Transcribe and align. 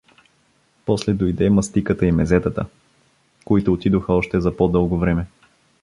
После 0.85 1.13
дойде 1.13 1.49
мастиката 1.49 2.05
и 2.05 2.11
мезетата, 2.11 2.65
които 3.45 3.73
отидоха 3.73 4.13
още 4.13 4.41
за 4.41 4.57
по-дълго 4.57 4.97
време. 4.97 5.25